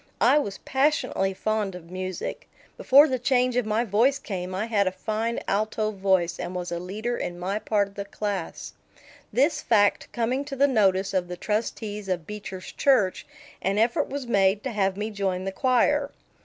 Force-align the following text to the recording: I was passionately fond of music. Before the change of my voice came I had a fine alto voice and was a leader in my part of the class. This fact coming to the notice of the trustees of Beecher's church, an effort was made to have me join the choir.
I 0.19 0.39
was 0.39 0.57
passionately 0.57 1.35
fond 1.35 1.75
of 1.75 1.91
music. 1.91 2.49
Before 2.75 3.07
the 3.07 3.19
change 3.19 3.55
of 3.55 3.67
my 3.67 3.83
voice 3.85 4.17
came 4.17 4.55
I 4.55 4.65
had 4.65 4.87
a 4.87 4.91
fine 4.91 5.39
alto 5.47 5.91
voice 5.91 6.39
and 6.39 6.55
was 6.55 6.71
a 6.71 6.79
leader 6.79 7.15
in 7.17 7.37
my 7.37 7.59
part 7.59 7.87
of 7.89 7.93
the 7.93 8.05
class. 8.05 8.73
This 9.31 9.61
fact 9.61 10.11
coming 10.11 10.43
to 10.45 10.55
the 10.55 10.67
notice 10.67 11.13
of 11.13 11.27
the 11.27 11.37
trustees 11.37 12.09
of 12.09 12.25
Beecher's 12.25 12.71
church, 12.71 13.27
an 13.61 13.77
effort 13.77 14.09
was 14.09 14.25
made 14.25 14.63
to 14.63 14.71
have 14.71 14.97
me 14.97 15.11
join 15.11 15.43
the 15.43 15.51
choir. 15.51 16.09